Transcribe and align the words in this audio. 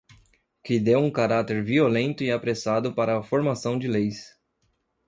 Que 0.63 0.79
deu 0.79 0.97
um 0.99 1.11
caráter 1.11 1.63
violento 1.63 2.23
e 2.23 2.31
apressado 2.31 2.91
para 2.91 3.19
a 3.19 3.21
formação 3.21 3.77
de 3.77 3.87
leis. 3.87 4.35